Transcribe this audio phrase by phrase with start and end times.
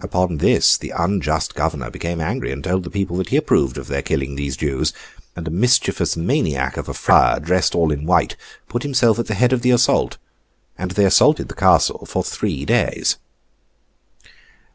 [0.00, 3.88] Upon this, the unjust Governor became angry, and told the people that he approved of
[3.88, 4.94] their killing those Jews;
[5.36, 8.36] and a mischievous maniac of a friar, dressed all in white,
[8.70, 10.16] put himself at the head of the assault,
[10.78, 13.18] and they assaulted the Castle for three days.